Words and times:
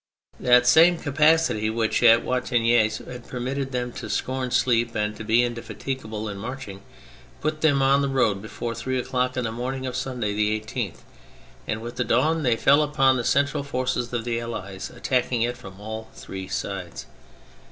That 0.39 0.65
same 0.65 0.97
capacity 0.97 1.69
which 1.69 2.01
at 2.01 2.23
Wattignies 2.25 3.05
had 3.05 3.27
permitted 3.27 3.71
them 3.71 3.91
to 3.91 4.09
scorn 4.09 4.49
sleep 4.49 4.95
and 4.95 5.15
to 5.15 5.23
be 5.23 5.43
indefatigable 5.43 6.27
in 6.27 6.39
marching, 6.39 6.81
put 7.39 7.61
them 7.61 7.83
on 7.83 8.01
the 8.01 8.09
road 8.09 8.41
before 8.41 8.73
three 8.73 8.97
o'clock 8.97 9.37
in 9.37 9.43
the 9.43 9.51
morning 9.51 9.85
of 9.85 9.95
Sunday, 9.95 10.33
the 10.33 10.59
18th, 10.59 11.01
and 11.67 11.81
with 11.83 11.97
the 11.97 12.03
dawn 12.03 12.41
they 12.41 12.55
fell 12.55 12.81
upon 12.81 13.15
the 13.17 13.23
central 13.23 13.61
force 13.61 13.95
of 13.95 14.09
the 14.23 14.39
Allies, 14.39 14.89
attacking 14.89 15.43
it 15.43 15.55
from 15.55 15.79
all 15.79 16.09
three 16.15 16.47
sides. 16.47 17.05